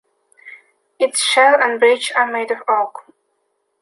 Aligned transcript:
Its 0.97 1.19
shell 1.21 1.61
and 1.61 1.79
bridge 1.79 2.11
are 2.15 2.25
made 2.25 2.49
of 2.49 2.63
oak. 2.67 3.13